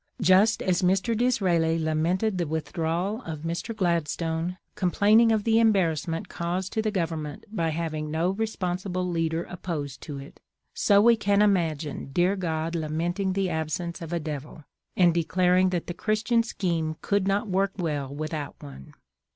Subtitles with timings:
[0.19, 1.15] Just as Mr.
[1.15, 3.75] Disraeli lamented the withdrawal of Mr.
[3.75, 10.01] Gladstone, complaining of the embarrassment caused to the Government by having no responsible leader opposed
[10.01, 10.39] to it,
[10.73, 14.63] so we can imagine dear God lamenting the absence of a Devil,
[14.97, 18.95] and declaring that the Christian scheme could not work well without one.